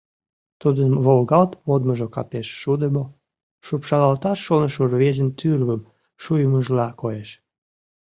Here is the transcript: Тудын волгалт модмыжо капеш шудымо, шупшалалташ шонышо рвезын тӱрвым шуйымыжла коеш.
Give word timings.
Тудын 0.61 0.91
волгалт 1.05 1.51
модмыжо 1.67 2.07
капеш 2.15 2.47
шудымо, 2.61 3.03
шупшалалташ 3.65 4.39
шонышо 4.45 4.83
рвезын 4.91 5.29
тӱрвым 5.39 5.81
шуйымыжла 6.23 6.87
коеш. 7.01 7.29